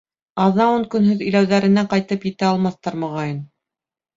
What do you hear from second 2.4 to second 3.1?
алмаҫтар,